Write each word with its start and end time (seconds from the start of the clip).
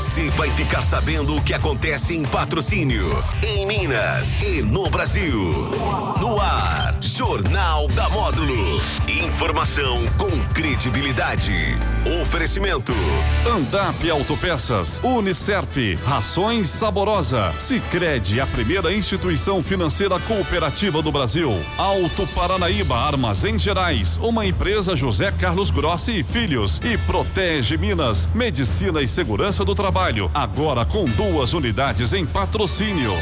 Você 0.00 0.28
vai 0.30 0.50
ficar 0.50 0.80
sabendo 0.80 1.36
o 1.36 1.42
que 1.42 1.52
acontece 1.52 2.16
em 2.16 2.24
patrocínio, 2.24 3.06
em 3.46 3.66
Minas 3.66 4.40
e 4.40 4.62
no 4.62 4.88
Brasil. 4.88 5.52
No 6.18 6.40
ar, 6.40 6.96
Jornal 7.02 7.86
da 7.88 8.08
Módulo. 8.08 8.80
Informação 9.06 9.98
com 10.16 10.30
credibilidade. 10.54 11.52
Oferecimento. 12.22 12.94
Andap 13.46 14.10
Autopeças, 14.10 14.98
Unicerp, 15.04 15.98
Rações 16.04 16.70
Saborosa, 16.70 17.54
Sicredi, 17.58 18.40
a 18.40 18.46
primeira 18.46 18.92
instituição 18.94 19.62
financeira 19.62 20.18
cooperativa 20.20 21.02
do 21.02 21.12
Brasil. 21.12 21.52
Alto 21.76 22.26
Paranaíba 22.28 22.96
Armazém 22.96 23.58
Gerais, 23.58 24.16
uma 24.16 24.46
empresa 24.46 24.96
José 24.96 25.30
Carlos 25.30 25.70
Grossi 25.70 26.20
e 26.20 26.24
Filhos 26.24 26.80
e 26.82 26.96
Protege 26.98 27.76
Minas, 27.76 28.26
Medicina 28.34 29.02
e 29.02 29.06
Segurança 29.06 29.62
do 29.62 29.74
Trabalho, 29.74 29.89
agora 30.32 30.84
com 30.84 31.04
duas 31.04 31.52
unidades 31.52 32.12
em 32.12 32.24
patrocínio. 32.24 33.12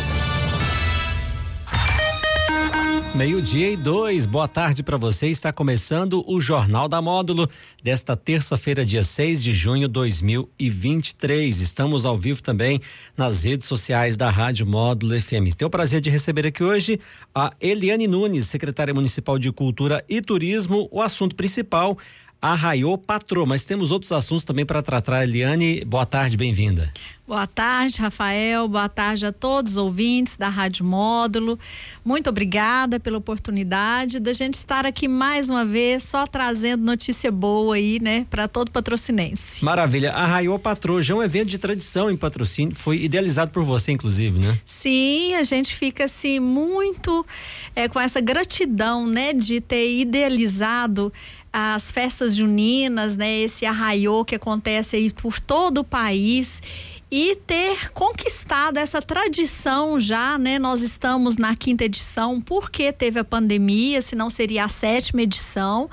Meio-dia 3.14 3.70
e 3.72 3.76
dois, 3.76 4.26
boa 4.26 4.46
tarde 4.46 4.82
para 4.82 4.98
você. 4.98 5.28
Está 5.28 5.50
começando 5.50 6.22
o 6.26 6.40
Jornal 6.40 6.86
da 6.86 7.00
Módulo 7.00 7.48
desta 7.82 8.14
terça-feira, 8.14 8.84
dia 8.84 9.02
6 9.02 9.42
de 9.42 9.54
junho 9.54 9.88
de 9.88 9.94
2023. 9.94 11.60
Estamos 11.60 12.04
ao 12.04 12.18
vivo 12.18 12.42
também 12.42 12.80
nas 13.16 13.44
redes 13.44 13.66
sociais 13.66 14.16
da 14.16 14.28
Rádio 14.30 14.66
Módulo 14.66 15.18
FM. 15.18 15.54
Tenho 15.56 15.68
o 15.68 15.70
prazer 15.70 16.02
de 16.02 16.10
receber 16.10 16.46
aqui 16.46 16.62
hoje 16.62 17.00
a 17.34 17.52
Eliane 17.60 18.06
Nunes, 18.06 18.46
secretária 18.46 18.92
municipal 18.92 19.38
de 19.38 19.50
Cultura 19.50 20.04
e 20.08 20.20
Turismo. 20.20 20.86
O 20.92 21.00
assunto 21.00 21.34
principal 21.34 21.96
arraiou 22.40 22.96
patrô, 22.96 23.44
mas 23.44 23.64
temos 23.64 23.90
outros 23.90 24.12
assuntos 24.12 24.44
também 24.44 24.64
para 24.64 24.82
tratar. 24.82 25.24
Eliane, 25.24 25.84
boa 25.84 26.06
tarde, 26.06 26.36
bem-vinda. 26.36 26.92
Boa 27.28 27.46
tarde, 27.46 28.00
Rafael. 28.00 28.66
Boa 28.66 28.88
tarde 28.88 29.26
a 29.26 29.32
todos 29.32 29.72
os 29.72 29.76
ouvintes 29.76 30.34
da 30.36 30.48
Rádio 30.48 30.82
Módulo. 30.82 31.58
Muito 32.02 32.30
obrigada 32.30 32.98
pela 32.98 33.18
oportunidade 33.18 34.18
da 34.18 34.32
gente 34.32 34.54
estar 34.54 34.86
aqui 34.86 35.06
mais 35.06 35.50
uma 35.50 35.62
vez, 35.62 36.04
só 36.04 36.26
trazendo 36.26 36.82
notícia 36.82 37.30
boa 37.30 37.76
aí, 37.76 38.00
né, 38.00 38.26
para 38.30 38.48
todo 38.48 38.70
patrocinense. 38.70 39.62
Maravilha. 39.62 40.12
Arraiou 40.12 40.58
Patrô 40.58 41.02
já 41.02 41.12
é 41.12 41.16
um 41.18 41.22
evento 41.22 41.50
de 41.50 41.58
tradição 41.58 42.10
em 42.10 42.16
patrocínio, 42.16 42.74
foi 42.74 43.02
idealizado 43.02 43.50
por 43.50 43.62
você, 43.62 43.92
inclusive, 43.92 44.42
né? 44.42 44.58
Sim, 44.64 45.34
a 45.34 45.42
gente 45.42 45.76
fica 45.76 46.04
assim 46.04 46.40
muito 46.40 47.26
é, 47.76 47.88
com 47.88 48.00
essa 48.00 48.22
gratidão, 48.22 49.06
né, 49.06 49.34
de 49.34 49.60
ter 49.60 49.98
idealizado 49.98 51.12
as 51.58 51.90
festas 51.90 52.36
juninas, 52.36 53.16
né, 53.16 53.40
esse 53.40 53.66
arraiô 53.66 54.24
que 54.24 54.34
acontece 54.34 54.96
aí 54.96 55.10
por 55.10 55.40
todo 55.40 55.78
o 55.78 55.84
país. 55.84 56.62
E 57.10 57.36
ter 57.46 57.90
conquistado 57.92 58.76
essa 58.76 59.00
tradição 59.00 59.98
já, 59.98 60.36
né? 60.36 60.58
Nós 60.58 60.82
estamos 60.82 61.38
na 61.38 61.56
quinta 61.56 61.84
edição, 61.84 62.38
porque 62.38 62.92
teve 62.92 63.18
a 63.18 63.24
pandemia, 63.24 64.02
senão 64.02 64.28
seria 64.28 64.66
a 64.66 64.68
sétima 64.68 65.22
edição 65.22 65.88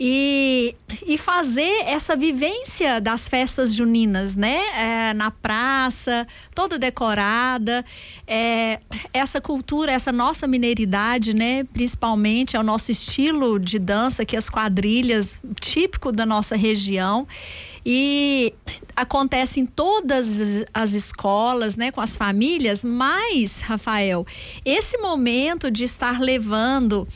e, 0.00 0.76
e 1.06 1.18
fazer 1.18 1.82
essa 1.84 2.14
vivência 2.14 3.00
das 3.00 3.28
festas 3.28 3.74
juninas, 3.74 4.36
né? 4.36 4.60
É, 4.76 5.14
na 5.14 5.30
praça, 5.30 6.26
toda 6.54 6.78
decorada, 6.78 7.84
é, 8.26 8.78
essa 9.12 9.40
cultura, 9.40 9.90
essa 9.90 10.12
nossa 10.12 10.46
mineiridade, 10.46 11.34
né? 11.34 11.64
Principalmente 11.64 12.56
é 12.56 12.60
o 12.60 12.62
nosso 12.62 12.90
estilo 12.92 13.58
de 13.58 13.78
dança, 13.78 14.24
que 14.24 14.36
as 14.36 14.48
quadrilhas, 14.48 15.38
típico 15.60 16.12
da 16.12 16.24
nossa 16.24 16.54
região 16.56 17.26
e 17.90 18.52
acontece 18.94 19.60
em 19.60 19.64
todas 19.64 20.64
as 20.74 20.92
escolas, 20.92 21.74
né, 21.74 21.90
com 21.90 22.02
as 22.02 22.18
famílias, 22.18 22.84
mas, 22.84 23.60
Rafael, 23.60 24.26
esse 24.62 24.98
momento 24.98 25.70
de 25.70 25.84
estar 25.84 26.20
levando 26.20 27.08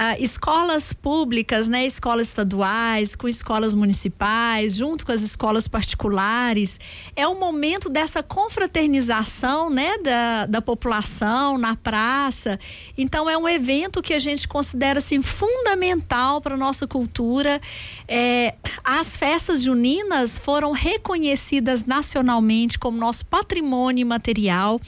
ah, 0.00 0.16
escolas 0.20 0.92
públicas, 0.92 1.66
né, 1.66 1.84
escolas 1.84 2.28
estaduais, 2.28 3.16
com 3.16 3.26
escolas 3.26 3.74
municipais, 3.74 4.76
junto 4.76 5.04
com 5.04 5.10
as 5.10 5.22
escolas 5.22 5.66
particulares, 5.66 6.78
é 7.16 7.26
um 7.26 7.36
momento 7.36 7.88
dessa 7.88 8.22
confraternização, 8.22 9.68
né, 9.68 9.98
da, 9.98 10.46
da 10.46 10.62
população 10.62 11.58
na 11.58 11.74
praça. 11.74 12.60
Então 12.96 13.28
é 13.28 13.36
um 13.36 13.48
evento 13.48 14.00
que 14.00 14.14
a 14.14 14.20
gente 14.20 14.46
considera 14.46 15.00
assim 15.00 15.20
fundamental 15.20 16.40
para 16.40 16.56
nossa 16.56 16.86
cultura. 16.86 17.60
É, 18.06 18.54
as 18.84 19.16
festas 19.16 19.64
juninas 19.64 20.38
foram 20.38 20.70
reconhecidas 20.70 21.84
nacionalmente 21.84 22.78
como 22.78 22.96
nosso 22.96 23.26
patrimônio 23.26 24.06
material. 24.06 24.80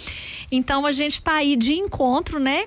Então 0.52 0.86
a 0.86 0.92
gente 0.92 1.14
está 1.14 1.34
aí 1.34 1.56
de 1.56 1.72
encontro, 1.72 2.38
né? 2.38 2.66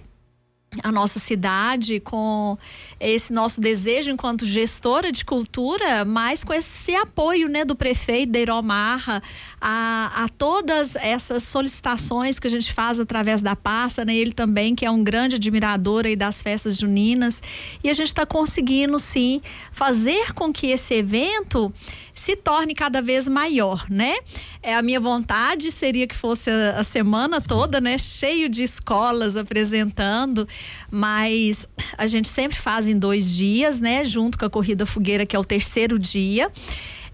A 0.81 0.91
nossa 0.91 1.19
cidade, 1.19 1.99
com 1.99 2.57
esse 2.99 3.33
nosso 3.33 3.59
desejo 3.59 4.11
enquanto 4.11 4.45
gestora 4.45 5.11
de 5.11 5.25
cultura, 5.25 6.05
mas 6.05 6.43
com 6.43 6.53
esse 6.53 6.95
apoio 6.95 7.49
né, 7.49 7.65
do 7.65 7.75
prefeito 7.75 8.31
Deiró 8.31 8.61
Marra 8.61 9.21
a, 9.59 10.23
a 10.23 10.29
todas 10.29 10.95
essas 10.95 11.43
solicitações 11.43 12.39
que 12.39 12.47
a 12.47 12.49
gente 12.49 12.71
faz 12.71 12.99
através 12.99 13.41
da 13.41 13.55
pasta, 13.55 14.05
né? 14.05 14.15
Ele 14.15 14.31
também, 14.31 14.73
que 14.73 14.85
é 14.85 14.91
um 14.91 15.03
grande 15.03 15.35
admirador 15.35 16.05
aí 16.05 16.15
das 16.15 16.41
festas 16.41 16.77
juninas. 16.77 17.41
E 17.83 17.89
a 17.89 17.93
gente 17.93 18.07
está 18.07 18.25
conseguindo, 18.25 18.97
sim, 18.97 19.41
fazer 19.71 20.33
com 20.33 20.51
que 20.51 20.67
esse 20.67 20.93
evento 20.93 21.73
se 22.13 22.35
torne 22.35 22.75
cada 22.75 23.01
vez 23.01 23.27
maior, 23.27 23.85
né? 23.89 24.15
É 24.61 24.75
a 24.75 24.81
minha 24.81 24.99
vontade 24.99 25.71
seria 25.71 26.07
que 26.07 26.15
fosse 26.15 26.49
a, 26.49 26.79
a 26.79 26.83
semana 26.83 27.41
toda, 27.41 27.81
né, 27.81 27.97
cheio 27.97 28.47
de 28.47 28.63
escolas 28.63 29.35
apresentando, 29.35 30.47
mas 30.91 31.67
a 31.97 32.07
gente 32.07 32.27
sempre 32.27 32.57
faz 32.57 32.87
em 32.87 32.97
dois 32.97 33.35
dias, 33.35 33.79
né, 33.79 34.05
junto 34.05 34.37
com 34.37 34.45
a 34.45 34.49
corrida 34.49 34.85
fogueira 34.85 35.25
que 35.25 35.35
é 35.35 35.39
o 35.39 35.43
terceiro 35.43 35.97
dia. 35.97 36.51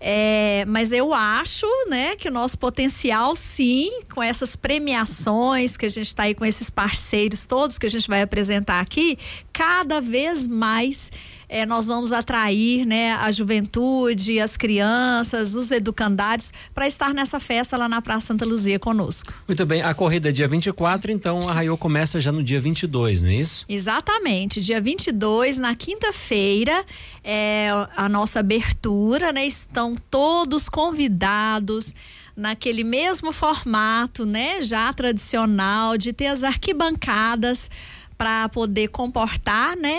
É, 0.02 0.64
mas 0.66 0.94
eu 0.94 1.14
acho, 1.14 1.68
né, 1.90 2.16
que 2.16 2.30
o 2.30 2.31
nosso 2.31 2.58
potencial, 2.58 3.36
sim, 3.36 4.02
com 4.14 4.24
essas 4.24 4.56
premiações 4.56 5.76
que 5.76 5.86
a 5.86 5.90
gente 5.90 6.08
está 6.08 6.24
aí 6.24 6.34
com 6.34 6.46
esses 6.46 6.70
parceiros 6.70 7.46
todos 7.46 7.78
que 7.78 7.86
a 7.86 7.90
gente 7.90 8.08
vai 8.08 8.22
apresentar 8.22 8.80
aqui, 8.80 9.18
cada 9.52 10.00
vez 10.00 10.48
mais 10.48 11.12
é, 11.50 11.66
nós 11.66 11.88
vamos 11.88 12.14
atrair 12.14 12.86
né, 12.86 13.14
a 13.14 13.32
juventude, 13.32 14.40
as 14.40 14.56
crianças, 14.56 15.56
os 15.56 15.72
educandários 15.72 16.54
para 16.76 16.86
estar 16.86 17.12
nessa 17.12 17.40
festa 17.40 17.76
lá 17.76 17.90
na 17.90 18.02
Praça 18.02 18.28
Santa 18.28 18.46
Luzia 18.46 18.78
conosco. 18.78 19.34
Muito 19.48 19.66
bem, 19.66 19.82
a 19.82 19.92
corrida 19.96 20.30
é 20.30 20.32
dia 20.32 20.48
24, 20.48 21.12
então 21.12 21.50
a 21.50 21.54
Raio 21.54 21.76
começa 21.76 22.22
já 22.22 22.32
no 22.32 22.44
dia 22.44 22.62
22, 22.62 23.22
não 23.22 23.30
é 23.30 23.36
isso? 23.36 23.66
Exatamente, 23.68 24.62
dia 24.62 24.80
22, 24.80 25.58
na 25.58 25.76
quinta-feira, 25.76 26.86
é 27.24 27.70
a 27.98 28.08
nossa 28.08 28.40
abertura, 28.42 29.31
né? 29.31 29.46
Estão 29.46 29.96
todos 30.10 30.70
convidados 30.70 31.96
naquele 32.40 32.86
mesmo 32.86 33.34
formato, 33.34 34.26
né, 34.26 34.62
já 34.62 34.92
tradicional 34.94 35.98
de 35.98 36.14
ter 36.14 36.28
as 36.28 36.42
arquibancadas 36.42 37.70
para 38.19 38.50
poder 38.50 38.90
comportar, 38.90 39.78
né, 39.78 39.97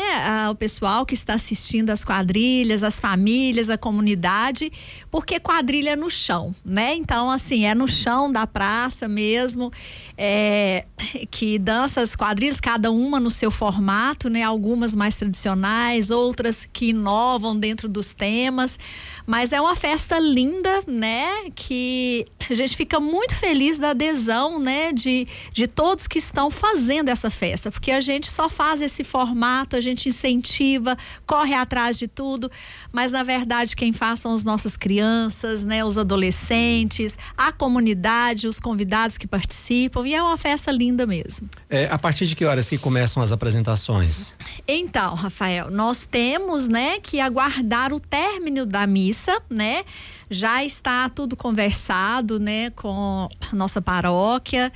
o 0.50 0.54
pessoal 0.54 1.06
que 1.06 1.14
está 1.14 1.32
assistindo 1.32 1.88
as 1.88 2.04
quadrilhas, 2.04 2.84
as 2.84 3.00
famílias, 3.00 3.70
a 3.70 3.78
comunidade, 3.78 4.70
porque 5.10 5.40
quadrilha 5.40 5.92
é 5.92 5.96
no 5.96 6.10
chão, 6.10 6.54
né? 6.62 6.94
Então, 6.94 7.30
assim, 7.30 7.64
é 7.64 7.74
no 7.74 7.88
chão 7.88 8.30
da 8.30 8.46
praça 8.46 9.08
mesmo, 9.08 9.72
é, 10.18 10.84
que 11.30 11.58
dança 11.58 12.00
as 12.00 12.14
quadrilhas, 12.14 12.60
cada 12.60 12.90
uma 12.90 13.18
no 13.18 13.30
seu 13.30 13.50
formato, 13.50 14.28
né? 14.28 14.42
Algumas 14.42 14.94
mais 14.94 15.14
tradicionais, 15.16 16.10
outras 16.10 16.68
que 16.72 16.90
inovam 16.90 17.58
dentro 17.58 17.88
dos 17.88 18.12
temas, 18.12 18.78
mas 19.26 19.52
é 19.52 19.60
uma 19.60 19.76
festa 19.76 20.18
linda, 20.18 20.82
né? 20.86 21.50
Que 21.54 22.26
a 22.48 22.54
gente 22.54 22.76
fica 22.76 22.98
muito 22.98 23.34
feliz 23.34 23.78
da 23.78 23.90
adesão, 23.90 24.58
né? 24.58 24.92
De, 24.92 25.26
de 25.52 25.66
todos 25.66 26.06
que 26.06 26.18
estão 26.18 26.50
fazendo 26.50 27.08
essa 27.08 27.30
festa, 27.30 27.70
porque 27.70 27.90
a 27.90 28.00
gente 28.00 28.30
só 28.30 28.48
faz 28.48 28.80
esse 28.80 29.04
formato, 29.04 29.76
a 29.76 29.80
gente 29.80 30.08
incentiva, 30.08 30.96
corre 31.26 31.54
atrás 31.54 31.98
de 31.98 32.08
tudo, 32.08 32.50
mas 32.92 33.12
na 33.12 33.22
verdade 33.22 33.76
quem 33.76 33.92
faz 33.92 34.20
são 34.20 34.32
as 34.32 34.44
nossas 34.44 34.76
crianças, 34.76 35.64
né? 35.64 35.84
Os 35.84 35.98
adolescentes, 35.98 37.18
a 37.36 37.52
comunidade, 37.52 38.46
os 38.46 38.60
convidados 38.60 39.16
que 39.16 39.26
participam 39.26 40.06
e 40.06 40.14
é 40.14 40.22
uma 40.22 40.36
festa 40.36 40.70
linda 40.70 40.99
mesmo. 41.06 41.48
É, 41.68 41.86
a 41.90 41.98
partir 41.98 42.26
de 42.26 42.34
que 42.36 42.44
horas 42.44 42.68
que 42.68 42.78
começam 42.78 43.22
as 43.22 43.32
apresentações? 43.32 44.34
Então, 44.66 45.14
Rafael, 45.14 45.70
nós 45.70 46.04
temos, 46.04 46.68
né, 46.68 46.98
que 47.00 47.20
aguardar 47.20 47.92
o 47.92 48.00
término 48.00 48.66
da 48.66 48.86
missa, 48.86 49.40
né? 49.48 49.84
Já 50.30 50.64
está 50.64 51.08
tudo 51.08 51.36
conversado, 51.36 52.38
né, 52.38 52.70
com 52.70 53.28
a 53.50 53.54
nossa 53.54 53.80
paróquia. 53.82 54.72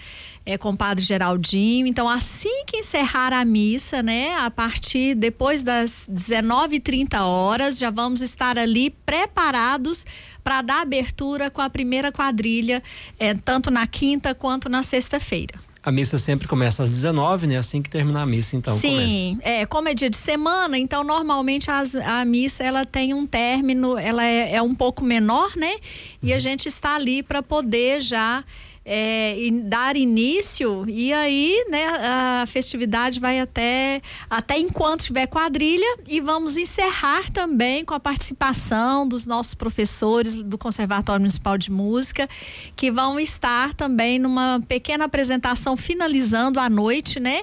é, 0.46 0.58
com 0.58 0.70
o 0.70 0.76
Padre 0.76 1.04
Geraldinho. 1.04 1.86
Então, 1.86 2.08
assim 2.08 2.64
que 2.66 2.78
encerrar 2.78 3.32
a 3.32 3.44
missa, 3.44 4.02
né, 4.02 4.34
a 4.36 4.50
partir 4.50 5.14
depois 5.14 5.62
das 5.62 6.06
19h30 6.10 7.22
horas, 7.22 7.78
já 7.78 7.90
vamos 7.90 8.20
estar 8.20 8.58
ali 8.58 8.90
preparados 8.90 10.04
para 10.42 10.60
dar 10.60 10.82
abertura 10.82 11.50
com 11.50 11.62
a 11.62 11.70
primeira 11.70 12.12
quadrilha, 12.12 12.82
é, 13.18 13.34
tanto 13.34 13.70
na 13.70 13.86
quinta 13.86 14.34
quanto 14.34 14.68
na 14.68 14.82
sexta-feira. 14.82 15.54
A 15.84 15.92
missa 15.92 16.16
sempre 16.16 16.48
começa 16.48 16.82
às 16.82 16.88
19, 16.88 17.46
né? 17.46 17.58
Assim 17.58 17.82
que 17.82 17.90
terminar 17.90 18.22
a 18.22 18.26
missa, 18.26 18.56
então. 18.56 18.78
Sim, 18.78 19.36
começa. 19.36 19.48
é, 19.48 19.66
como 19.66 19.88
é 19.88 19.94
dia 19.94 20.08
de 20.08 20.16
semana, 20.16 20.78
então 20.78 21.04
normalmente 21.04 21.70
as, 21.70 21.94
a 21.94 22.24
missa 22.24 22.62
ela 22.64 22.86
tem 22.86 23.12
um 23.12 23.26
término, 23.26 23.98
ela 23.98 24.24
é, 24.24 24.54
é 24.54 24.62
um 24.62 24.74
pouco 24.74 25.04
menor, 25.04 25.54
né? 25.56 25.74
E 26.22 26.30
uhum. 26.30 26.36
a 26.36 26.38
gente 26.38 26.66
está 26.66 26.94
ali 26.94 27.22
para 27.22 27.42
poder 27.42 28.00
já 28.00 28.42
é, 28.84 29.36
dar 29.64 29.96
início 29.96 30.84
e 30.88 31.12
aí 31.12 31.64
né, 31.70 31.86
a 31.86 32.44
festividade 32.46 33.18
vai 33.18 33.40
até 33.40 34.02
até 34.28 34.58
enquanto 34.58 35.04
tiver 35.04 35.26
quadrilha 35.26 35.98
e 36.06 36.20
vamos 36.20 36.56
encerrar 36.56 37.30
também 37.30 37.84
com 37.84 37.94
a 37.94 38.00
participação 38.00 39.08
dos 39.08 39.26
nossos 39.26 39.54
professores 39.54 40.36
do 40.36 40.58
Conservatório 40.58 41.20
Municipal 41.20 41.56
de 41.56 41.70
Música 41.70 42.28
que 42.76 42.90
vão 42.90 43.18
estar 43.18 43.72
também 43.72 44.18
numa 44.18 44.62
pequena 44.68 45.06
apresentação 45.06 45.76
finalizando 45.76 46.60
a 46.60 46.68
noite, 46.68 47.18
né? 47.18 47.42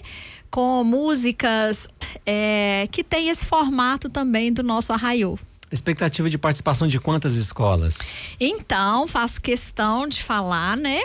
Com 0.49 0.83
músicas 0.83 1.88
é, 2.25 2.88
que 2.91 3.03
tem 3.03 3.29
esse 3.29 3.45
formato 3.45 4.09
também 4.09 4.51
do 4.51 4.61
nosso 4.61 4.91
arraiô. 4.91 5.39
Expectativa 5.71 6.29
de 6.29 6.38
participação 6.38 6.88
de 6.88 7.00
quantas 7.00 7.35
escolas? 7.35 7.97
Então, 8.39 9.07
faço 9.07 9.41
questão 9.41 10.07
de 10.07 10.21
falar, 10.21 10.75
né? 10.75 11.03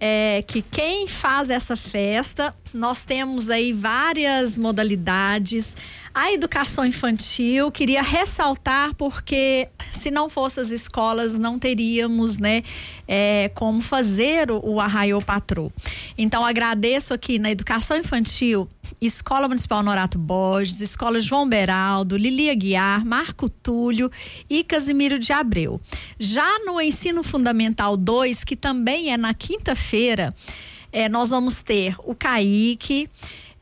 É, 0.00 0.42
que 0.42 0.60
quem 0.60 1.06
faz 1.06 1.48
essa 1.50 1.76
festa, 1.76 2.52
nós 2.72 3.02
temos 3.02 3.50
aí 3.50 3.72
várias 3.72 4.56
modalidades. 4.56 5.76
A 6.14 6.30
educação 6.30 6.84
infantil, 6.84 7.70
queria 7.70 8.02
ressaltar 8.02 8.94
porque 8.94 9.68
se 9.90 10.10
não 10.10 10.28
fossem 10.28 10.62
as 10.62 10.70
escolas, 10.70 11.38
não 11.38 11.58
teríamos, 11.58 12.36
né, 12.36 12.62
é, 13.08 13.50
como 13.54 13.80
fazer 13.80 14.50
o, 14.50 14.60
o 14.62 14.80
Arraiô 14.80 15.22
Patrô. 15.22 15.72
Então, 16.18 16.44
agradeço 16.44 17.14
aqui 17.14 17.38
na 17.38 17.50
educação 17.50 17.96
infantil 17.96 18.68
Escola 19.00 19.48
Municipal 19.48 19.82
Norato 19.82 20.18
Borges, 20.18 20.80
Escola 20.80 21.20
João 21.20 21.48
Beraldo, 21.48 22.16
Lilia 22.16 22.54
Guiar, 22.54 23.04
Marco 23.04 23.48
Túlio 23.48 24.10
e 24.48 24.62
Casimiro 24.62 25.18
de 25.18 25.32
Abreu. 25.32 25.80
Já 26.18 26.60
no 26.60 26.80
Ensino 26.80 27.22
Fundamental 27.22 27.96
2, 27.96 28.44
que 28.44 28.54
também 28.54 29.12
é 29.12 29.16
na 29.16 29.34
quinta-feira, 29.34 30.34
é, 30.92 31.08
nós 31.08 31.30
vamos 31.30 31.62
ter 31.62 31.96
o 31.98 32.14
Caíque, 32.14 33.08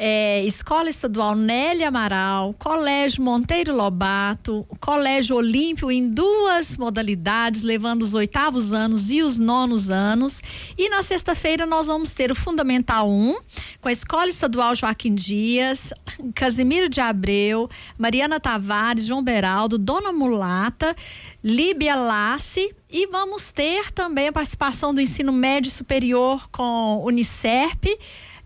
é, 0.02 0.43
Escola 0.47 0.88
Estadual 0.88 1.37
Nélia 1.37 1.88
Amaral, 1.88 2.55
Colégio 2.58 3.23
Monteiro 3.23 3.76
Lobato, 3.76 4.67
Colégio 4.81 5.37
Olímpio 5.37 5.91
em 5.91 6.08
duas 6.08 6.79
modalidades, 6.79 7.61
levando 7.61 8.00
os 8.00 8.14
oitavos 8.14 8.73
anos 8.73 9.11
e 9.11 9.20
os 9.20 9.38
nonos 9.38 9.91
anos. 9.91 10.41
E 10.79 10.88
na 10.88 11.02
sexta-feira 11.02 11.67
nós 11.67 11.88
vamos 11.88 12.14
ter 12.14 12.32
o 12.32 12.35
Fundamental 12.35 13.11
1, 13.11 13.37
com 13.82 13.88
a 13.91 13.93
Escola 13.93 14.29
Estadual 14.29 14.75
Joaquim 14.75 15.14
Dias, 15.14 15.93
Casimiro 16.35 16.88
de 16.88 17.03
Abreu, 17.03 17.69
Mariana 17.99 18.41
Tavares, 18.41 19.05
João 19.05 19.23
Beraldo, 19.23 19.76
Dona 19.76 20.14
Mulata, 20.14 20.96
Líbia 21.44 21.94
Lace 21.94 22.75
e 22.91 23.06
vamos 23.06 23.50
ter 23.50 23.91
também 23.91 24.29
a 24.29 24.32
participação 24.32 24.94
do 24.94 25.00
ensino 25.03 25.31
médio 25.31 25.70
superior 25.70 26.49
com 26.50 27.03
Unicerp 27.05 27.85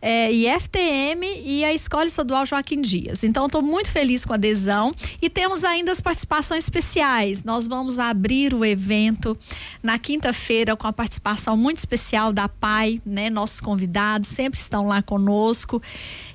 é, 0.06 0.30
IFTM 0.30 1.24
e 1.46 1.64
a 1.64 1.72
Escola 1.72 2.04
Estadual 2.04 2.44
Joaquim 2.44 2.82
Dias. 2.82 3.24
Então, 3.24 3.46
estou 3.46 3.62
muito 3.62 3.90
feliz 3.90 4.22
com 4.22 4.34
a 4.34 4.36
adesão 4.36 4.94
e 5.22 5.30
temos 5.30 5.64
ainda 5.64 5.90
as 5.90 5.98
participações 5.98 6.64
especiais. 6.64 7.42
Nós 7.42 7.66
vamos 7.66 7.98
abrir 7.98 8.52
o 8.52 8.66
evento 8.66 9.34
na 9.82 9.98
quinta-feira 9.98 10.76
com 10.76 10.86
a 10.86 10.92
participação 10.92 11.56
muito 11.56 11.78
especial 11.78 12.34
da 12.34 12.46
PAI, 12.46 13.00
né? 13.06 13.30
Nossos 13.30 13.60
convidados 13.60 14.28
sempre 14.28 14.60
estão 14.60 14.86
lá 14.86 15.00
conosco 15.00 15.80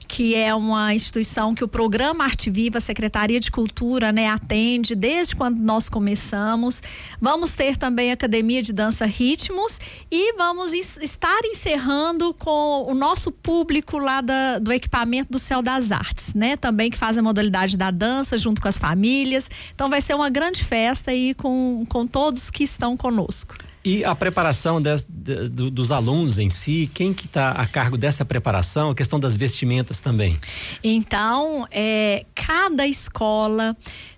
que 0.09 0.33
é 0.35 0.53
uma 0.55 0.91
instituição 0.93 1.53
que 1.53 1.63
o 1.63 1.67
programa 1.67 2.23
Arte 2.23 2.49
Viva, 2.49 2.79
Secretaria 2.79 3.39
de 3.39 3.51
Cultura, 3.51 4.11
né, 4.11 4.27
atende 4.27 4.95
desde 4.95 5.35
quando 5.35 5.59
nós 5.59 5.87
começamos. 5.87 6.81
Vamos 7.21 7.53
ter 7.53 7.77
também 7.77 8.09
a 8.09 8.15
Academia 8.15 8.63
de 8.63 8.73
Dança 8.73 9.05
Ritmos 9.05 9.79
e 10.11 10.33
vamos 10.33 10.73
estar 10.73 11.39
encerrando 11.45 12.33
com 12.33 12.91
o 12.91 12.95
nosso 12.95 13.31
público 13.31 13.99
lá 13.99 14.19
da, 14.19 14.57
do 14.57 14.73
equipamento 14.73 15.31
do 15.31 15.37
Céu 15.37 15.61
das 15.61 15.91
Artes, 15.91 16.33
né? 16.33 16.57
Também 16.57 16.89
que 16.89 16.97
faz 16.97 17.15
a 17.15 17.21
modalidade 17.21 17.77
da 17.77 17.91
dança 17.91 18.35
junto 18.35 18.59
com 18.59 18.67
as 18.67 18.79
famílias. 18.79 19.47
Então 19.75 19.91
vai 19.91 20.01
ser 20.01 20.15
uma 20.15 20.29
grande 20.29 20.65
festa 20.65 21.11
aí 21.11 21.35
com, 21.35 21.85
com 21.87 22.07
todos 22.07 22.49
que 22.49 22.63
estão 22.63 22.97
conosco. 22.97 23.68
E 23.83 24.03
a 24.03 24.13
preparação 24.13 24.81
des, 24.81 25.05
de, 25.07 25.47
do, 25.47 25.71
dos 25.71 25.91
alunos 25.91 26.37
em 26.37 26.49
si, 26.49 26.89
quem 26.93 27.13
que 27.13 27.25
está 27.25 27.51
a 27.51 27.65
cargo 27.65 27.97
dessa 27.97 28.25
preparação? 28.25 28.91
A 28.91 28.95
questão 28.95 29.19
das 29.19 29.37
vestimentas 29.37 30.01
também. 30.01 30.37
Então, 30.83 31.67
é, 31.71 32.25
cada 32.35 32.85
escola 32.85 33.75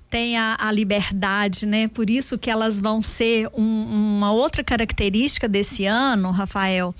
tem 0.09 0.35
a, 0.35 0.57
a, 0.59 0.71
liberdade, 0.71 1.65
né? 1.65 1.87
Por 1.87 2.09
isso 2.09 2.37
que 2.37 2.49
elas 2.49 2.79
vão 2.79 3.01
ser 3.01 3.47
um, 3.53 4.17
uma 4.17 4.31
outra 4.31 4.63
característica 4.63 5.47
desse 5.47 5.85
ano, 5.85 6.31
Rafael 6.31 6.93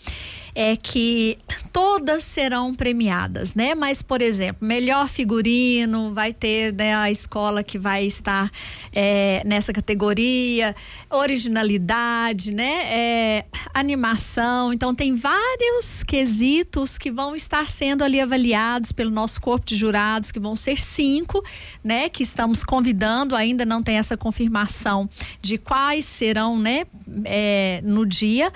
é 0.54 0.76
que 0.76 1.38
todas 1.72 2.24
serão 2.24 2.74
premiadas, 2.76 3.54
né? 3.54 3.74
Mas, 3.74 4.02
por 4.02 4.22
exemplo, 4.22 4.66
melhor 4.66 5.08
figurino, 5.08 6.14
vai 6.14 6.34
ter 6.34 6.74
né, 6.74 6.96
a 6.96 7.10
escola 7.10 7.64
que 7.64 7.78
vai 7.78 8.06
estar 8.06 8.52
é, 8.92 9.42
nessa 9.46 9.72
categoria, 9.72 10.76
originalidade, 11.10 12.52
né? 12.52 12.94
É, 12.94 13.46
animação. 13.74 14.74
Então, 14.74 14.94
tem 14.94 15.16
vários 15.16 16.04
quesitos 16.04 16.98
que 16.98 17.12
vão 17.12 17.36
estar 17.36 17.68
sendo 17.68 18.04
ali 18.04 18.20
avaliados 18.20 18.92
pelo 18.92 19.12
nosso 19.12 19.40
corpo 19.40 19.66
de 19.66 19.76
jurados, 19.76 20.32
que 20.32 20.40
vão 20.40 20.56
ser 20.56 20.80
cinco, 20.80 21.44
né? 21.84 22.10
Que 22.10 22.24
estamos 22.24 22.64
convidando, 22.64 23.36
ainda 23.36 23.66
não 23.66 23.82
tem 23.82 23.98
essa 23.98 24.18
confirmação 24.18 25.10
de 25.42 25.58
quais 25.58 26.06
serão, 26.06 26.60
né? 26.60 26.86
É, 27.26 27.82
no 27.84 28.06
dia 28.06 28.52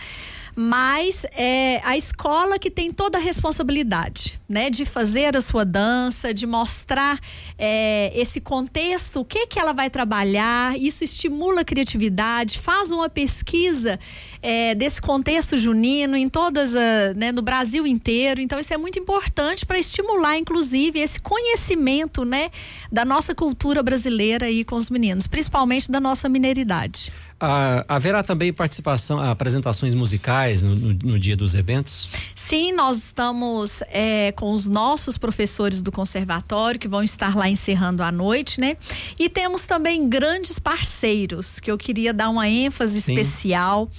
mas 0.56 1.26
é 1.34 1.82
a 1.84 1.98
escola 1.98 2.58
que 2.58 2.72
tem 2.72 2.92
toda 2.92 3.18
a 3.18 3.22
responsabilidade, 3.22 4.40
né, 4.48 4.70
de 4.70 4.86
fazer 4.86 5.36
a 5.36 5.42
sua 5.42 5.66
dança, 5.66 6.34
de 6.34 6.48
mostrar 6.48 7.20
é, 7.58 8.12
esse 8.16 8.40
contexto, 8.40 9.20
o 9.20 9.26
que 9.26 9.48
que 9.48 9.60
ela 9.60 9.74
vai 9.74 9.90
trabalhar. 9.90 10.80
Isso 10.80 11.04
estimula 11.04 11.62
a 11.62 11.66
criatividade, 11.66 12.58
faz 12.60 12.92
uma 12.92 13.10
pesquisa 13.10 14.00
é, 14.42 14.74
desse 14.74 15.02
contexto 15.02 15.58
junino 15.58 16.16
em 16.16 16.30
todas, 16.30 16.74
a, 16.74 17.14
né, 17.16 17.34
no 17.34 17.42
Brasil 17.42 17.86
inteiro. 17.86 18.40
Então 18.40 18.58
isso 18.58 18.74
é 18.74 18.78
muito 18.78 18.98
importante 18.98 19.66
para 19.66 19.78
estimular, 19.78 20.38
inclusive, 20.38 21.00
esse 21.00 21.20
conhecimento, 21.20 22.24
né, 22.24 22.50
da 22.90 23.04
nossa 23.04 23.36
cultura 23.36 23.84
brasileira 23.84 24.46
aí 24.46 24.64
com 24.64 24.76
os 24.76 24.90
meninos, 24.90 25.28
principalmente 25.28 25.92
da 25.92 26.00
nossa 26.00 26.30
mineridade. 26.30 27.12
Ah, 27.40 27.84
haverá 27.90 28.24
também 28.24 28.54
participação, 28.54 29.20
apresentações 29.20 29.94
musicais 29.94 30.62
no, 30.62 30.74
no, 30.74 30.94
no, 30.94 31.20
dia 31.20 31.36
dos 31.36 31.54
eventos? 31.54 32.10
Sim, 32.34 32.72
nós 32.72 32.98
estamos 32.98 33.84
é, 33.88 34.32
com 34.32 34.54
os 34.54 34.68
nossos 34.68 35.18
professores 35.18 35.82
do 35.82 35.92
conservatório 35.92 36.80
que 36.80 36.88
vão 36.88 37.04
estar 37.04 37.36
lá 37.36 37.50
encerrando 37.50 38.04
a 38.04 38.12
noite, 38.12 38.62
né? 38.62 38.78
E 39.20 39.28
temos 39.28 39.66
também 39.66 40.08
grandes 40.08 40.58
parceiros 40.58 41.60
que 41.60 41.70
eu 41.70 41.78
queria 41.78 42.14
dar 42.14 42.30
uma 42.30 42.48
ênfase 42.48 43.02
Sim. 43.02 43.14
especial 43.14 43.90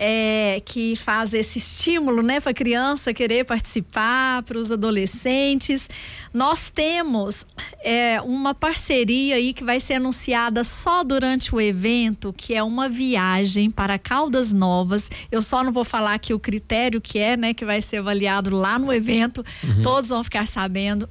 é, 0.00 0.62
que 0.64 0.94
faz 0.94 1.34
esse 1.34 1.58
estímulo, 1.58 2.22
né, 2.22 2.38
para 2.38 2.52
a 2.52 2.54
criança 2.54 3.12
querer 3.12 3.44
participar, 3.44 4.44
para 4.44 4.56
os 4.56 4.70
adolescentes. 4.70 5.90
Nós 6.32 6.70
temos 6.70 7.44
é, 7.82 8.20
uma 8.20 8.54
parceria 8.54 9.34
aí 9.34 9.52
que 9.52 9.64
vai 9.64 9.80
ser 9.80 9.94
anunciada 9.94 10.62
só 10.62 11.02
durante 11.02 11.52
o 11.52 11.60
evento, 11.60 12.32
que 12.32 12.54
é 12.54 12.62
uma 12.62 12.88
viagem 12.88 13.72
para 13.72 13.98
Caldas 13.98 14.52
Novas. 14.52 15.10
Eu 15.32 15.42
só 15.42 15.64
não 15.64 15.72
vou 15.72 15.84
falar 15.84 16.14
aqui 16.14 16.32
o 16.32 16.38
critério 16.38 17.00
que 17.00 17.18
é, 17.18 17.36
né, 17.36 17.52
que 17.52 17.64
vai 17.64 17.82
ser 17.82 17.96
avaliado 17.96 18.50
lá 18.50 18.78
no 18.78 18.92
evento. 18.92 19.44
Uhum. 19.64 19.82
Todos 19.82 20.10
vão 20.10 20.22
ficar 20.22 20.46
sabendo. 20.46 21.08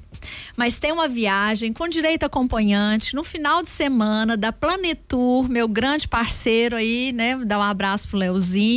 Mas 0.56 0.78
tem 0.78 0.92
uma 0.92 1.08
viagem 1.08 1.74
com 1.74 1.88
direito 1.88 2.24
acompanhante 2.24 3.16
no 3.16 3.24
final 3.24 3.62
de 3.62 3.70
semana 3.70 4.36
da 4.36 4.52
Planetur, 4.52 5.48
meu 5.50 5.68
grande 5.68 6.08
parceiro 6.08 6.76
aí, 6.76 7.12
né? 7.12 7.38
Dar 7.46 7.60
um 7.60 7.64
abraço 7.64 8.08
pro 8.08 8.18
Leozinho, 8.18 8.77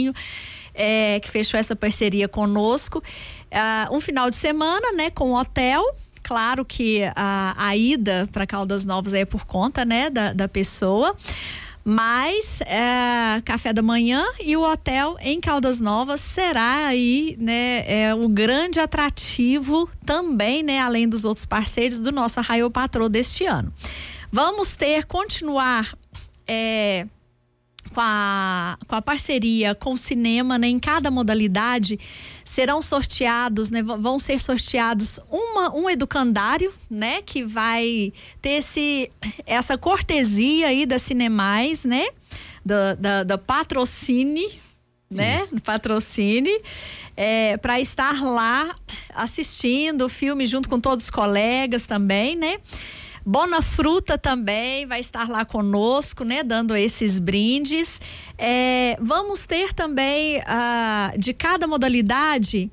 é, 0.74 1.20
que 1.20 1.30
fechou 1.30 1.58
essa 1.58 1.76
parceria 1.76 2.28
conosco. 2.28 3.02
Uh, 3.50 3.96
um 3.96 4.00
final 4.00 4.30
de 4.30 4.36
semana, 4.36 4.92
né? 4.92 5.10
Com 5.10 5.34
hotel 5.34 5.84
claro 6.22 6.64
que 6.64 7.02
a, 7.16 7.54
a 7.56 7.76
ida 7.76 8.28
para 8.30 8.46
Caldas 8.46 8.84
Novas 8.84 9.14
é 9.14 9.24
por 9.24 9.44
conta, 9.46 9.84
né, 9.84 10.08
da, 10.10 10.32
da 10.32 10.46
pessoa 10.46 11.16
Mas 11.84 12.60
é, 12.60 13.40
café 13.44 13.72
da 13.72 13.82
manhã 13.82 14.24
e 14.38 14.56
o 14.56 14.62
hotel 14.62 15.16
em 15.20 15.40
Caldas 15.40 15.80
Novas 15.80 16.20
será 16.20 16.86
aí, 16.86 17.36
né, 17.40 17.84
é, 17.86 18.14
o 18.14 18.28
grande 18.28 18.78
atrativo 18.78 19.90
também, 20.04 20.62
né, 20.62 20.78
além 20.78 21.08
dos 21.08 21.24
outros 21.24 21.46
parceiros 21.46 22.00
do 22.00 22.12
nosso 22.12 22.38
Arraio 22.38 22.70
Patrô 22.70 23.08
deste 23.08 23.46
ano. 23.46 23.72
Vamos 24.30 24.74
ter, 24.74 25.06
continuar 25.06 25.92
é, 26.46 27.06
com, 27.92 28.00
a, 28.00 28.78
com 28.86 28.94
a 28.94 29.02
parceria 29.02 29.74
com 29.74 29.92
o 29.92 29.98
cinema, 29.98 30.58
né, 30.58 30.68
em 30.68 30.78
cada 30.78 31.10
modalidade, 31.10 31.98
serão 32.44 32.80
sorteados, 32.80 33.70
né, 33.70 33.82
vão 33.82 34.18
ser 34.18 34.38
sorteados 34.38 35.20
uma, 35.30 35.74
um 35.74 35.88
educandário, 35.88 36.72
né, 36.90 37.22
que 37.22 37.44
vai 37.44 38.12
ter 38.40 38.50
esse, 38.50 39.10
essa 39.46 39.76
cortesia 39.76 40.68
aí 40.68 40.86
da 40.86 40.98
Cinemais, 40.98 41.84
né, 41.84 42.06
da, 42.64 42.94
da, 42.94 43.24
da 43.24 43.38
patrocínio, 43.38 44.50
né? 45.10 45.44
Do 45.52 45.60
patrocínio, 45.60 46.60
é, 47.16 47.56
para 47.56 47.80
estar 47.80 48.22
lá 48.22 48.76
assistindo 49.12 50.02
o 50.02 50.08
filme 50.08 50.46
junto 50.46 50.68
com 50.68 50.78
todos 50.78 51.06
os 51.06 51.10
colegas 51.10 51.84
também, 51.84 52.36
né? 52.36 52.58
Bona 53.24 53.60
Fruta 53.60 54.16
também 54.16 54.86
vai 54.86 55.00
estar 55.00 55.28
lá 55.28 55.44
conosco, 55.44 56.24
né? 56.24 56.42
Dando 56.42 56.74
esses 56.74 57.18
brindes. 57.18 58.00
É, 58.38 58.96
vamos 59.00 59.44
ter 59.46 59.72
também 59.72 60.42
ah, 60.46 61.12
de 61.18 61.32
cada 61.34 61.66
modalidade 61.66 62.70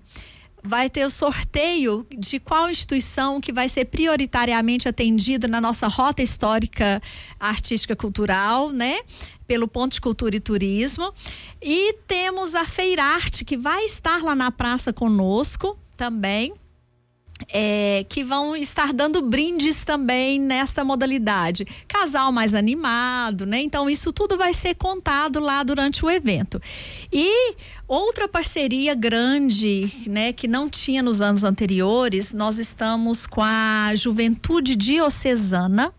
vai 0.63 0.89
ter 0.89 1.05
o 1.05 1.09
sorteio 1.09 2.05
de 2.11 2.39
qual 2.39 2.69
instituição 2.69 3.39
que 3.39 3.53
vai 3.53 3.69
ser 3.69 3.85
prioritariamente 3.85 4.87
atendida 4.87 5.47
na 5.47 5.61
nossa 5.61 5.87
rota 5.87 6.21
histórica 6.21 7.01
artística 7.39 7.95
cultural, 7.95 8.69
né? 8.69 8.99
Pelo 9.47 9.67
ponto 9.67 9.93
de 9.93 10.01
cultura 10.01 10.35
e 10.35 10.41
turismo. 10.41 11.13
E 11.61 11.93
temos 12.05 12.53
a 12.53 12.65
Feirarte 12.65 13.45
que 13.45 13.55
vai 13.55 13.85
estar 13.85 14.21
lá 14.21 14.35
na 14.35 14.51
praça 14.51 14.91
conosco 14.91 15.79
também 15.95 16.53
é, 17.49 18.05
que 18.09 18.23
vão 18.23 18.55
estar 18.55 18.93
dando 18.93 19.21
brindes 19.21 19.83
também 19.83 20.39
nesta 20.39 20.83
modalidade. 20.83 21.65
Casal 21.87 22.31
mais 22.31 22.53
animado, 22.53 23.45
né? 23.45 23.61
Então, 23.61 23.89
isso 23.89 24.11
tudo 24.11 24.37
vai 24.37 24.53
ser 24.53 24.75
contado 24.75 25.39
lá 25.39 25.63
durante 25.63 26.05
o 26.05 26.09
evento. 26.09 26.61
E 27.11 27.55
outra 27.87 28.27
parceria 28.27 28.93
grande, 28.93 29.91
né, 30.07 30.33
que 30.33 30.47
não 30.47 30.69
tinha 30.69 31.01
nos 31.01 31.21
anos 31.21 31.43
anteriores, 31.43 32.33
nós 32.33 32.59
estamos 32.59 33.25
com 33.25 33.41
a 33.41 33.93
Juventude 33.95 34.75
Diocesana 34.75 35.93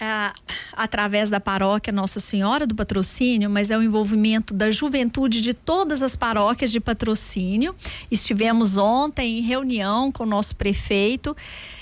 é, 0.00 0.32
através 0.72 1.28
da 1.28 1.40
paróquia 1.40 1.92
Nossa 1.92 2.20
Senhora 2.20 2.66
do 2.66 2.74
Patrocínio, 2.74 3.50
mas 3.50 3.70
é 3.70 3.76
o 3.76 3.82
envolvimento 3.82 4.54
da 4.54 4.70
juventude 4.70 5.40
de 5.40 5.52
todas 5.52 6.02
as 6.02 6.14
paróquias 6.14 6.70
de 6.70 6.80
patrocínio. 6.80 7.74
Estivemos 8.10 8.76
ontem 8.76 9.38
em 9.38 9.42
reunião 9.42 10.12
com 10.12 10.22
o 10.22 10.26
nosso 10.26 10.54
prefeito, 10.56 11.36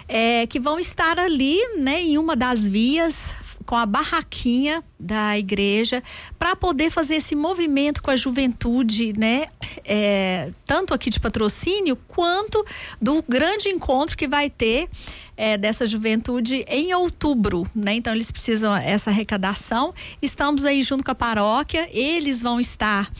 é, 0.08 0.46
que 0.46 0.58
vão 0.58 0.78
estar 0.78 1.18
ali, 1.18 1.58
né, 1.78 2.02
em 2.02 2.18
uma 2.18 2.36
das 2.36 2.66
vias 2.66 3.34
com 3.66 3.74
a 3.74 3.84
barraquinha 3.84 4.82
da 4.98 5.36
igreja 5.36 6.02
para 6.38 6.56
poder 6.56 6.90
fazer 6.90 7.16
esse 7.16 7.34
movimento 7.34 8.02
com 8.02 8.10
a 8.10 8.16
juventude, 8.16 9.12
né? 9.18 9.48
É, 9.84 10.50
tanto 10.64 10.94
aqui 10.94 11.10
de 11.10 11.20
patrocínio 11.20 11.96
quanto 12.08 12.64
do 13.02 13.22
grande 13.28 13.68
encontro 13.68 14.16
que 14.16 14.28
vai 14.28 14.48
ter 14.48 14.88
é, 15.36 15.58
dessa 15.58 15.86
juventude 15.86 16.64
em 16.68 16.94
outubro, 16.94 17.68
né? 17.74 17.94
Então 17.94 18.14
eles 18.14 18.30
precisam 18.30 18.74
essa 18.74 19.10
arrecadação. 19.10 19.92
Estamos 20.22 20.64
aí 20.64 20.82
junto 20.82 21.04
com 21.04 21.10
a 21.10 21.14
paróquia, 21.14 21.88
eles 21.92 22.40
vão 22.40 22.58
estar 22.58 23.10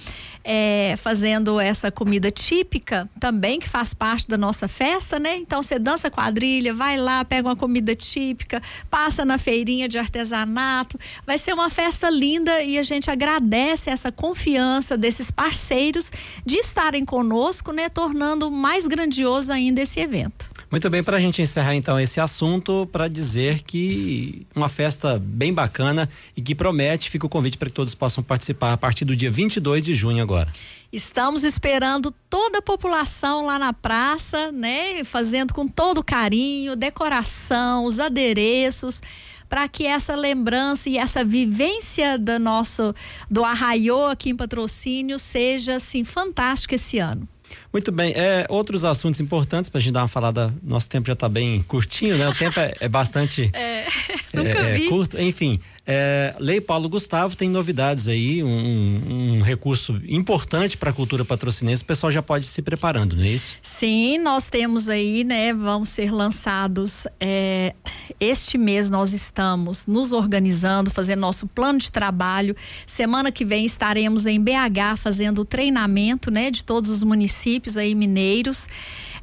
é, 0.49 0.95
fazendo 0.97 1.59
essa 1.59 1.91
comida 1.91 2.31
típica 2.31 3.11
também, 3.19 3.59
que 3.59 3.69
faz 3.69 3.93
parte 3.93 4.29
da 4.29 4.39
nossa 4.39 4.69
festa, 4.69 5.19
né? 5.19 5.37
Então 5.37 5.61
você 5.61 5.77
dança 5.77 6.09
quadrilha, 6.09 6.73
vai 6.73 6.97
lá, 6.97 7.25
pega 7.25 7.49
uma 7.49 7.57
comida 7.57 7.97
típica, 7.97 8.63
passa 8.89 9.25
na 9.25 9.39
feirinha 9.39 9.89
de 9.89 9.99
artesanato. 9.99 10.97
Vai 11.27 11.37
ser 11.37 11.53
uma 11.53 11.69
festa 11.69 12.09
linda 12.09 12.63
e 12.63 12.79
a 12.79 12.85
gente 12.85 13.11
agradece 13.11 13.91
essa 13.91 14.13
confiança 14.13 14.97
desses 14.97 15.33
parceiros 15.33 16.13
de 16.45 16.59
estarem 16.59 17.05
conosco, 17.05 17.73
né? 17.73 17.89
Tornando 17.89 18.49
mais 18.49 18.87
grandioso 18.87 19.53
ainda 19.53 19.81
esse 19.81 19.99
evento. 19.99 20.56
Muito 20.69 20.91
bem, 20.91 21.03
para 21.03 21.17
a 21.17 21.21
gente 21.21 21.41
encerrar 21.41 21.77
então 21.77 21.99
esse 21.99 22.21
assunto, 22.21 22.89
para 22.91 23.07
dizer 23.07 23.63
que 23.63 24.45
uma 24.55 24.69
festa 24.69 25.17
bem 25.17 25.55
bacana 25.55 26.09
e 26.37 26.43
que 26.43 26.57
promete, 26.57 27.09
fica 27.09 27.25
o 27.25 27.29
convite 27.29 27.57
para 27.57 27.69
que 27.69 27.75
todos 27.75 27.95
possam 27.95 28.23
participar 28.23 28.73
a 28.73 28.77
partir 28.77 29.05
do 29.05 29.15
dia 29.15 29.31
22 29.31 29.85
de 29.85 29.95
junho 29.95 30.21
agora. 30.21 30.51
Estamos 30.93 31.45
esperando 31.45 32.13
toda 32.29 32.59
a 32.59 32.63
população 32.63 33.47
lá 33.47 33.59
na 33.59 33.73
praça, 33.73 34.51
né? 34.51 35.05
Fazendo 35.05 35.55
com 35.55 35.69
todo 35.69 36.03
carinho, 36.03 36.75
decoração, 36.75 37.85
os 37.85 38.01
adereços 38.01 39.01
para 39.49 39.69
que 39.69 39.87
essa 39.87 40.17
lembrança 40.17 40.91
e 40.91 40.99
essa 40.99 41.25
vivência 41.25 42.19
do 42.19 42.37
nosso 42.39 42.93
do 43.31 43.45
Arraiô 43.45 44.07
aqui 44.07 44.31
em 44.31 44.37
Patrocínio 44.37 45.19
seja 45.21 45.77
assim 45.77 46.03
fantástica 46.03 46.75
esse 46.75 46.99
ano. 46.99 47.29
Muito 47.77 47.93
bem, 47.93 48.15
é, 48.17 48.47
outros 48.49 48.87
assuntos 48.87 49.21
importantes 49.21 49.69
para 49.69 49.79
a 49.79 49.83
gente 49.83 49.93
dar 49.93 50.01
uma 50.01 50.09
falada, 50.09 50.51
nosso 50.63 50.89
tempo 50.89 51.09
já 51.09 51.13
está 51.13 51.29
bem 51.29 51.61
curtinho, 51.61 52.17
né? 52.17 52.27
O 52.27 52.35
tempo 52.35 52.59
é, 52.59 52.73
é 52.81 52.89
bastante 52.89 53.51
é, 53.53 53.85
é, 54.33 54.87
é 54.87 54.89
curto, 54.89 55.21
enfim. 55.21 55.61
É, 55.89 56.35
Lei 56.41 56.61
Paulo 56.61 56.89
Gustavo 56.89 57.37
tem 57.37 57.49
novidades 57.49 58.09
aí, 58.09 58.43
um, 58.43 59.37
um 59.37 59.41
recurso 59.41 60.01
importante 60.09 60.77
para 60.77 60.91
a 60.91 60.93
cultura 60.93 61.25
patrocinense. 61.25 61.85
O 61.85 61.87
pessoal 61.87 62.11
já 62.11 62.21
pode 62.21 62.45
ir 62.45 62.49
se 62.49 62.61
preparando, 62.61 63.15
não 63.15 63.23
é 63.23 63.29
isso? 63.29 63.57
Sim, 63.63 64.19
nós 64.19 64.49
temos 64.49 64.89
aí, 64.89 65.23
né? 65.23 65.53
Vão 65.53 65.85
ser 65.85 66.11
lançados 66.11 67.07
é, 67.21 67.73
este 68.19 68.59
mês. 68.59 68.91
Nós 68.91 69.13
estamos 69.13 69.87
nos 69.87 70.13
organizando, 70.13 70.91
fazendo 70.91 71.21
nosso 71.21 71.47
plano 71.47 71.79
de 71.79 71.93
trabalho. 71.93 72.57
Semana 72.85 73.31
que 73.31 73.45
vem 73.45 73.65
estaremos 73.65 74.27
em 74.27 74.41
BH 74.41 74.97
fazendo 74.97 75.43
o 75.43 75.45
treinamento, 75.45 76.33
né? 76.33 76.51
De 76.51 76.65
todos 76.65 76.91
os 76.91 77.05
municípios 77.05 77.77
aí 77.77 77.95
mineiros 77.95 78.69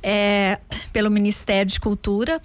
é, 0.02 0.60
pelo 0.94 1.12
Ministério 1.12 1.70
de 1.70 1.80
Cultura 1.80 2.42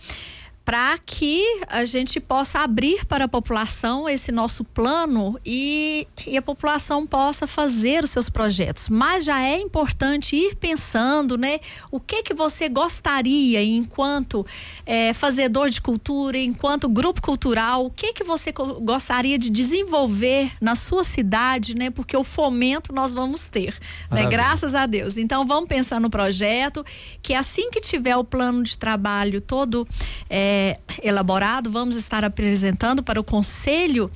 para 0.69 0.99
que 0.99 1.63
a 1.67 1.87
gente 1.87 2.21
possa 2.21 2.59
abrir 2.59 3.07
para 3.07 3.25
a 3.25 3.29
população 3.29 4.07
esse 4.07 4.31
nosso 4.31 4.63
plano 4.63 5.41
e, 5.43 6.07
e, 6.27 6.37
a 6.37 6.43
população 6.43 7.07
possa 7.07 7.47
fazer 7.47 8.05
os 8.05 8.11
seus 8.11 8.29
projetos. 8.29 8.91
Mas 8.91 9.25
já 9.25 9.41
é 9.41 9.59
importante 9.59 10.37
ir 10.37 10.57
pensando, 10.57 11.39
né? 11.39 11.59
O 11.91 11.99
que 11.99 12.23
que 12.23 12.35
você 12.35 12.69
gostaria 12.69 13.65
enquanto 13.65 14.47
é, 14.85 15.15
fazedor 15.15 15.71
de 15.71 15.81
cultura, 15.81 16.37
enquanto 16.37 16.87
grupo 16.87 17.23
cultural, 17.23 17.87
o 17.87 17.91
que 17.91 18.13
que 18.13 18.23
você 18.23 18.53
gostaria 18.53 19.39
de 19.39 19.49
desenvolver 19.49 20.53
na 20.61 20.75
sua 20.75 21.03
cidade, 21.03 21.75
né? 21.75 21.89
Porque 21.89 22.15
o 22.15 22.23
fomento 22.23 22.93
nós 22.93 23.15
vamos 23.15 23.47
ter, 23.47 23.75
né? 24.11 24.27
Graças 24.27 24.75
a 24.75 24.85
Deus. 24.85 25.17
Então 25.17 25.47
vamos 25.47 25.67
pensar 25.67 25.99
no 25.99 26.11
projeto 26.11 26.85
que 27.23 27.33
assim 27.33 27.71
que 27.71 27.81
tiver 27.81 28.19
o 28.19 28.23
plano 28.23 28.63
de 28.63 28.77
trabalho 28.77 29.41
todo 29.41 29.89
é, 30.29 30.58
é, 30.59 30.77
elaborado, 31.03 31.71
vamos 31.71 31.95
estar 31.95 32.25
apresentando 32.25 33.03
para 33.03 33.21
o 33.21 33.25
Conselho 33.25 34.11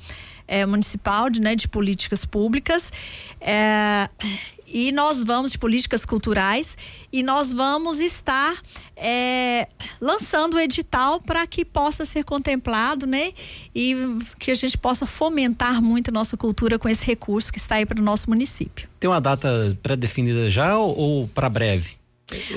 é, 0.47 0.65
Municipal 0.65 1.29
de, 1.29 1.39
né, 1.39 1.55
de 1.55 1.67
Políticas 1.67 2.25
Públicas. 2.25 2.91
É, 3.39 4.09
e 4.67 4.91
nós 4.91 5.23
vamos 5.23 5.51
de 5.51 5.57
políticas 5.57 6.03
culturais 6.03 6.75
e 7.11 7.21
nós 7.21 7.53
vamos 7.53 7.99
estar 7.99 8.59
é, 8.97 9.67
lançando 10.01 10.55
o 10.55 10.59
edital 10.59 11.21
para 11.21 11.45
que 11.45 11.63
possa 11.63 12.05
ser 12.05 12.23
contemplado, 12.23 13.05
né? 13.05 13.33
E 13.75 13.95
que 14.39 14.49
a 14.49 14.55
gente 14.55 14.75
possa 14.75 15.05
fomentar 15.05 15.79
muito 15.79 16.09
a 16.09 16.11
nossa 16.11 16.35
cultura 16.35 16.79
com 16.79 16.89
esse 16.89 17.05
recurso 17.05 17.53
que 17.53 17.59
está 17.59 17.75
aí 17.75 17.85
para 17.85 17.99
o 17.99 18.03
nosso 18.03 18.29
município. 18.29 18.89
Tem 18.99 19.07
uma 19.07 19.21
data 19.21 19.77
pré-definida 19.83 20.49
já 20.49 20.75
ou, 20.75 20.97
ou 20.97 21.27
para 21.27 21.47
breve? 21.49 22.02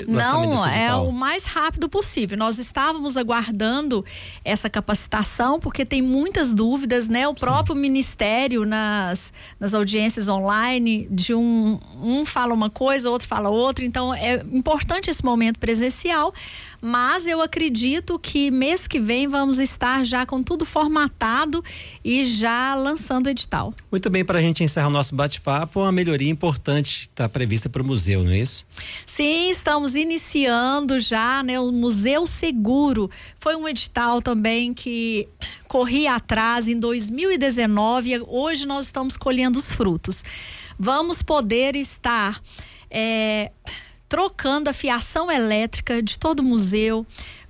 Não, 0.07 0.65
é 0.65 0.93
o 0.95 1.11
mais 1.11 1.45
rápido 1.45 1.89
possível. 1.89 2.37
Nós 2.37 2.57
estávamos 2.57 3.17
aguardando 3.17 4.05
essa 4.43 4.69
capacitação 4.69 5.59
porque 5.59 5.85
tem 5.85 6.01
muitas 6.01 6.53
dúvidas, 6.53 7.07
né? 7.07 7.27
O 7.27 7.31
Sim. 7.31 7.39
próprio 7.39 7.75
ministério 7.75 8.65
nas, 8.65 9.33
nas 9.59 9.73
audiências 9.73 10.27
online 10.29 11.07
de 11.09 11.33
um 11.33 11.79
um 12.01 12.25
fala 12.25 12.53
uma 12.53 12.69
coisa, 12.69 13.09
outro 13.09 13.27
fala 13.27 13.49
outra. 13.49 13.85
Então 13.85 14.13
é 14.13 14.43
importante 14.51 15.09
esse 15.09 15.23
momento 15.23 15.59
presencial, 15.59 16.33
mas 16.81 17.25
eu 17.25 17.41
acredito 17.41 18.19
que 18.19 18.51
mês 18.51 18.87
que 18.87 18.99
vem 18.99 19.27
vamos 19.27 19.59
estar 19.59 20.03
já 20.05 20.25
com 20.25 20.43
tudo 20.43 20.65
formatado 20.65 21.63
e 22.03 22.23
já 22.25 22.75
lançando 22.75 23.27
o 23.27 23.29
edital. 23.29 23.73
Muito 23.91 24.09
bem, 24.09 24.23
para 24.23 24.39
a 24.39 24.41
gente 24.41 24.63
encerrar 24.63 24.87
o 24.87 24.91
nosso 24.91 25.15
bate-papo, 25.15 25.81
uma 25.81 25.91
melhoria 25.91 26.29
importante 26.29 27.09
está 27.11 27.27
prevista 27.27 27.69
para 27.69 27.81
o 27.81 27.85
museu, 27.85 28.23
não 28.23 28.31
é 28.31 28.39
isso? 28.39 28.65
Sim, 29.05 29.49
está 29.49 29.66
estamos 29.67 29.97
iniciando 29.97 30.97
já, 30.97 31.43
né, 31.43 31.59
o 31.59 31.73
Museu 31.73 32.25
Seguro. 32.25 33.11
Foi 33.37 33.53
um 33.53 33.67
edital 33.67 34.21
também 34.21 34.73
que 34.73 35.27
corri 35.67 36.07
atrás 36.07 36.69
em 36.69 36.79
2019 36.79 38.13
e 38.13 38.19
hoje 38.25 38.65
nós 38.65 38.85
estamos 38.85 39.17
colhendo 39.17 39.59
os 39.59 39.69
frutos. 39.69 40.23
Vamos 40.79 41.21
poder 41.21 41.75
estar 41.75 42.41
é, 42.89 43.51
trocando 44.07 44.69
a 44.69 44.73
fiação 44.73 45.29
elétrica 45.29 46.01
de 46.01 46.17
todo 46.17 46.39
o 46.39 46.43
museu 46.43 47.05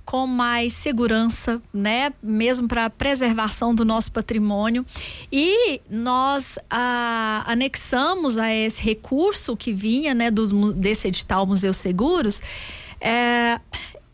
com 0.08 0.26
mais 0.26 0.72
segurança, 0.72 1.60
né, 1.70 2.14
mesmo 2.22 2.66
para 2.66 2.86
a 2.86 2.90
preservação 2.90 3.74
do 3.74 3.84
nosso 3.84 4.10
patrimônio. 4.10 4.86
E 5.30 5.82
nós 5.90 6.58
ah, 6.70 7.44
anexamos 7.46 8.38
a 8.38 8.50
esse 8.50 8.80
recurso 8.80 9.54
que 9.54 9.70
vinha, 9.70 10.14
né, 10.14 10.30
dos, 10.30 10.50
desse 10.72 11.08
edital 11.08 11.44
Museu 11.44 11.74
Seguros, 11.74 12.40
é, 12.98 13.60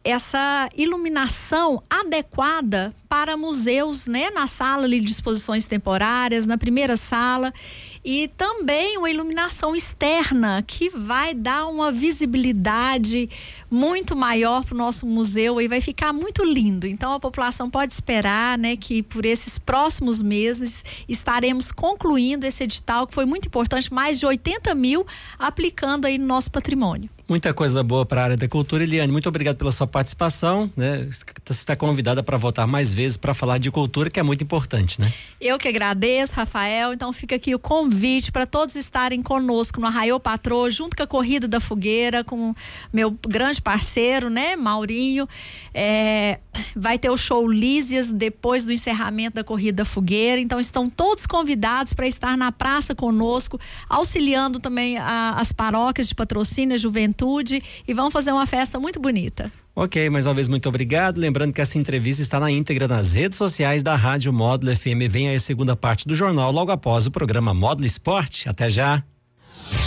essa 0.03 0.69
iluminação 0.77 1.81
adequada 1.89 2.93
para 3.09 3.37
museus, 3.37 4.09
né, 4.09 4.31
na 4.31 4.49
sala 4.49 4.89
de 4.89 4.97
exposições 4.97 5.65
temporárias, 5.65 6.45
na 6.45 6.59
primeira 6.59 6.97
sala 6.97 7.55
e 8.05 8.29
também 8.37 8.99
uma 8.99 9.11
iluminação 9.11 9.75
externa 9.75 10.63
que 10.67 10.91
vai 10.91 11.33
dar 11.33 11.67
uma 11.67 11.91
visibilidade 11.91 13.31
muito 13.71 14.15
maior 14.15 14.65
para 14.65 14.75
o 14.75 14.79
nosso 14.79 15.07
museu 15.07 15.61
e 15.61 15.67
vai 15.67 15.81
ficar 15.81 16.13
muito 16.13 16.45
lindo. 16.45 16.87
Então 16.87 17.15
a 17.15 17.21
população 17.21 17.71
pode 17.71 17.93
esperar, 17.93 18.59
né, 18.59 18.77
que 18.77 19.03
por 19.03 19.25
esses 19.25 19.59
próximos 19.59 20.21
meses 20.21 20.85
estaremos 21.09 21.73
concluindo 21.73 22.47
esse 22.47 22.63
edital 22.65 23.07
que 23.07 23.15
foi 23.15 23.25
muito 23.25 23.47
importante, 23.47 23.93
mais 23.93 24.19
de 24.19 24.27
80 24.27 24.75
mil 24.75 25.07
aplicando 25.39 26.05
aí 26.05 26.19
no 26.19 26.27
nosso 26.27 26.51
patrimônio. 26.51 27.09
Muita 27.27 27.55
coisa 27.55 27.83
boa 27.83 28.05
para 28.05 28.21
a 28.21 28.25
área 28.25 28.37
da 28.37 28.47
cultura. 28.47 28.85
Eliane, 28.85 29.11
muito 29.11 29.27
obrigado 29.31 29.57
pela 29.57 29.73
sua 29.73 29.87
participação. 29.87 30.71
Né? 30.77 31.09
Você 31.09 31.53
está 31.53 31.75
convidada 31.75 32.23
para 32.23 32.37
voltar 32.37 32.67
mais 32.67 32.93
vezes 32.93 33.17
para 33.17 33.33
falar 33.33 33.57
de 33.57 33.71
cultura, 33.71 34.11
que 34.11 34.21
é 34.21 34.23
muito 34.23 34.45
importante, 34.45 35.01
né? 35.01 35.11
Eu 35.41 35.57
que 35.57 35.67
agradeço, 35.67 36.37
Rafael. 36.37 36.93
Então 36.93 37.11
fica 37.15 37.37
aqui 37.37 37.55
o 37.55 37.59
convite 37.59 38.31
para 38.31 38.45
todos 38.45 38.77
estarem 38.77 39.23
conosco 39.23 39.81
no 39.81 39.87
Arraiô 39.87 40.21
Patrô, 40.21 40.69
junto 40.69 40.95
com 40.95 41.03
a 41.03 41.07
Corrida 41.07 41.49
da 41.49 41.61
Fogueira, 41.61 42.23
com 42.23 42.55
meu 42.93 43.17
grande 43.27 43.63
parceiro, 43.63 44.29
né, 44.29 44.55
Maurinho. 44.55 45.27
É, 45.73 46.41
vai 46.77 46.99
ter 46.99 47.09
o 47.09 47.17
show 47.17 47.49
Lísias 47.51 48.13
depois 48.13 48.67
do 48.67 48.73
encerramento 48.73 49.37
da 49.37 49.45
Corrida 49.45 49.79
da 49.79 49.85
Fogueira. 49.87 50.39
Então 50.39 50.61
estão 50.61 50.91
todos 50.91 51.25
convidados 51.27 51.95
para 51.95 52.07
estar 52.07 52.37
na 52.37 52.53
praça 52.53 52.95
conosco, 52.95 53.59
auxiliando 53.89 54.61
também 54.61 54.99
a, 54.99 55.37
as 55.39 55.53
paróquias 55.53 56.07
de 56.07 56.15
patrocínio, 56.15 56.75
a 56.75 56.79
juventude 56.79 57.14
juventude 57.15 57.63
e 57.87 57.95
vão 57.95 58.11
fazer 58.11 58.33
uma 58.33 58.47
festa 58.47 58.79
muito 58.79 59.01
bonita. 59.01 59.51
Ok, 59.75 60.11
mais 60.11 60.27
uma 60.27 60.35
vez 60.35 60.49
muito 60.49 60.69
obrigado. 60.69 61.19
Lembrando 61.19 61.53
que 61.53 61.61
essa 61.61 61.79
entrevista 61.79 62.23
está 62.23 62.39
na 62.39 62.51
íntegra 62.51 62.87
nas 62.87 63.15
redes 63.15 63.39
sociais 63.39 63.83
da 63.83 63.95
Rádio 63.97 64.33
Módulo 64.33 64.75
FM. 64.75 65.09
Vem 65.09 65.29
aí 65.29 65.37
a 65.37 65.41
segunda 65.41 65.75
parte 65.75 66.07
do 66.07 66.15
jornal 66.15 66.53
logo 66.53 66.71
após 66.71 67.07
o 67.07 67.11
programa 67.11 67.55
Módulo 67.55 67.87
Esporte. 67.87 68.49
Até 68.49 68.69
já. 68.69 69.03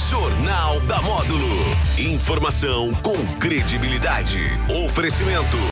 Jornal 0.10 0.79
da 0.81 1.01
Módulo. 1.01 1.48
Informação 1.98 2.93
com 2.96 3.15
credibilidade. 3.39 4.39
Oferecimento. 4.86 5.57